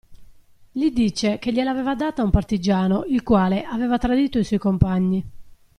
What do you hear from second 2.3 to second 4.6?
partigiano il quale aveva tradito i suoi